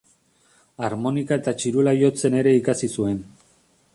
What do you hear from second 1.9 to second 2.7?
jotzen ere